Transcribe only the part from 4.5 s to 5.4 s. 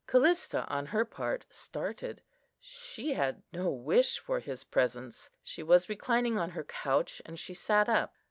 presence.